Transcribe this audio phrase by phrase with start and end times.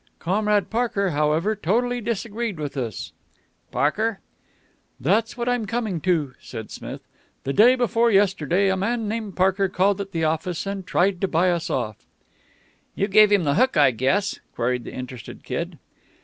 [0.17, 3.11] Comrade Parker, however, totally disagreed with us."
[3.69, 4.19] "Parker?"
[4.99, 7.01] "That's what I'm coming to," said Smith.
[7.43, 11.27] "The day before yesterday a man named Parker called at the office and tried to
[11.27, 11.97] buy us off."
[12.95, 15.77] "You gave him the hook, I guess?" queried the interested Kid.